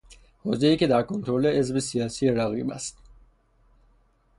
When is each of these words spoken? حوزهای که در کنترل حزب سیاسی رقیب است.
حوزهای 0.43 0.77
که 0.77 0.87
در 0.87 1.01
کنترل 1.03 1.47
حزب 1.57 1.79
سیاسی 1.79 2.27
رقیب 2.29 2.69
است. 2.71 2.97